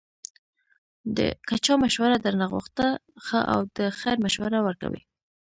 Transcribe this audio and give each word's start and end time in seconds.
که 1.47 1.55
چا 1.65 1.73
مشوره 1.83 2.17
درنه 2.23 2.45
غوښته، 2.51 2.87
ښه 3.25 3.39
او 3.53 3.59
د 3.77 3.79
خیر 3.99 4.17
مشوره 4.25 4.59
ورکوئ 4.63 5.01